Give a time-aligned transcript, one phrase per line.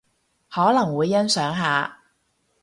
[0.49, 1.99] 可能會欣賞下